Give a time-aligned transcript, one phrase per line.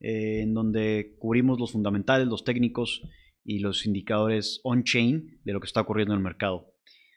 [0.00, 3.02] Eh, en donde cubrimos los fundamentales, los técnicos
[3.44, 6.74] y los indicadores on-chain de lo que está ocurriendo en el mercado.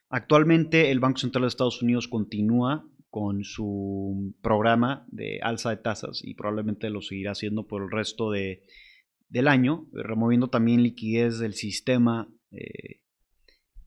[0.09, 6.21] Actualmente el Banco Central de Estados Unidos continúa con su programa de alza de tasas
[6.23, 8.63] y probablemente lo seguirá haciendo por el resto de,
[9.27, 13.01] del año, removiendo también liquidez del sistema eh,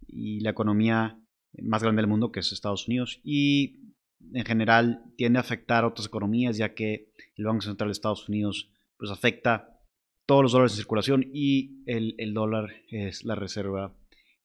[0.06, 1.18] y la economía
[1.62, 3.94] más grande del mundo que es Estados Unidos y
[4.32, 8.28] en general tiende a afectar a otras economías ya que el Banco Central de Estados
[8.28, 8.70] Unidos
[9.02, 9.80] pues afecta
[10.26, 13.96] todos los dólares en circulación y el, dólar es la reserva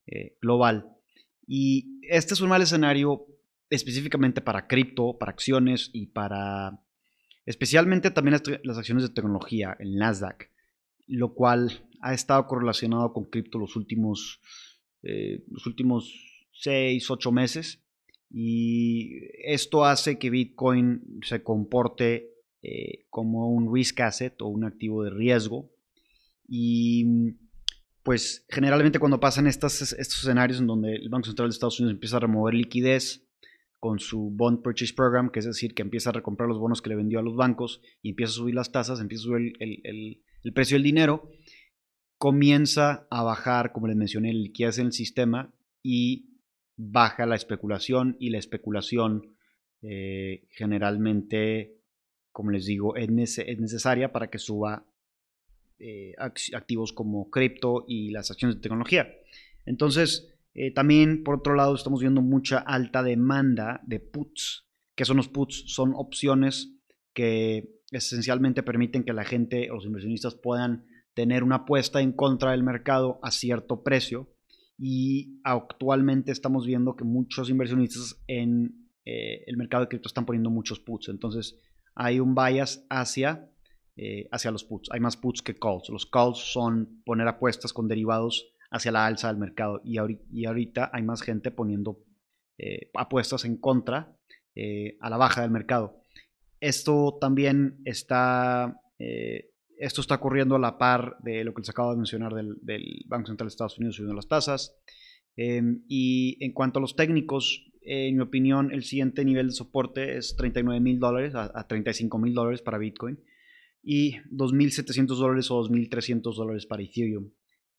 [0.08, 0.98] eh, global.
[1.46, 3.28] Y este es un mal escenario
[3.70, 6.84] específicamente para cripto, para acciones y para
[7.46, 10.50] especialmente también las, acciones de tecnología, el Nasdaq,
[11.06, 14.42] lo cual ha estado correlacionado con cripto los últimos,
[15.04, 16.12] eh, los últimos
[16.54, 17.84] 6, 8 meses.
[18.32, 22.37] Y esto hace que Bitcoin se comporte
[22.70, 25.72] eh, como un risk asset o un activo de riesgo.
[26.46, 27.06] Y
[28.04, 31.94] pues generalmente cuando pasan estos, estos escenarios en donde el Banco Central de Estados Unidos
[31.94, 33.26] empieza a remover liquidez
[33.80, 36.90] con su Bond Purchase Program, que es decir, que empieza a recomprar los bonos que
[36.90, 39.82] le vendió a los bancos y empieza a subir las tasas, empieza a subir el,
[40.44, 41.32] el, precio del dinero,
[42.18, 46.42] comienza a bajar, como les mencioné, la liquidez en el sistema y
[46.76, 49.38] baja la especulación y la especulación
[49.82, 51.77] eh, generalmente
[52.38, 54.86] como les digo, es, necesaria para que suba
[55.80, 56.14] eh,
[56.54, 59.12] activos como cripto y las acciones de tecnología.
[59.66, 64.68] Entonces, eh, también por otro lado estamos viendo mucha alta demanda de puts.
[64.96, 65.64] ¿Qué son los puts?
[65.66, 66.76] Son opciones
[67.12, 72.62] que esencialmente permiten que la gente, los inversionistas puedan tener una apuesta en contra del
[72.62, 74.30] mercado a cierto precio.
[74.78, 80.52] Y actualmente estamos viendo que muchos inversionistas en eh, el mercado de cripto están poniendo
[80.52, 81.10] muchos puts.
[81.10, 81.60] Entonces,
[82.00, 83.50] hay un bias hacia,
[83.96, 84.90] eh, hacia los puts.
[84.92, 85.90] Hay más puts que calls.
[85.90, 91.02] Los calls son poner apuestas con derivados hacia la alza del mercado y ahorita, hay
[91.02, 92.04] más gente poniendo
[92.60, 94.16] eh, apuestas en contra
[94.54, 96.04] eh, a la baja del mercado.
[96.60, 101.98] Esto también está, esto está ocurriendo a la par de lo que les acabo de
[101.98, 104.76] mencionar del, Banco Central de Estados Unidos subiendo las tasas.
[105.36, 110.18] Em, y en cuanto a los técnicos, en mi opinión, el siguiente nivel de soporte
[110.18, 113.18] es 39 mil dólares a, 35 mil dólares para Bitcoin
[113.82, 117.32] y 2.700 dólares o 2.300 dólares para Ethereum.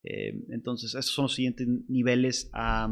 [0.02, 2.88] Eh, entonces, esos son los siguientes niveles a,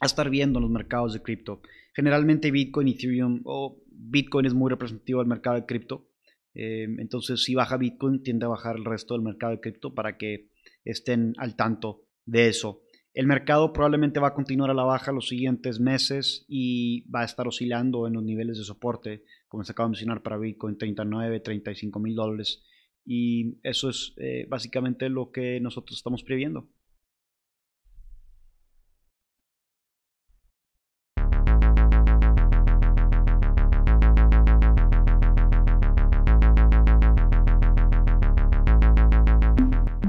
[0.00, 1.60] estar viendo en los mercados de cripto.
[1.92, 6.08] Generalmente Bitcoin, Ethereum o Bitcoin es muy representativo del mercado de cripto.
[6.54, 10.16] Eh, entonces, si baja Bitcoin, tiende a bajar el resto del mercado de cripto para
[10.16, 10.50] que
[10.84, 12.82] estén al tanto de eso.
[13.14, 17.24] El mercado probablemente va a continuar a la baja los siguientes meses y va a
[17.24, 21.40] estar oscilando en los niveles de soporte, como se acaba de mencionar para Bitcoin, 39,
[21.40, 22.64] 35 mil dólares.
[23.04, 26.68] Y eso es eh, básicamente lo que nosotros estamos previendo.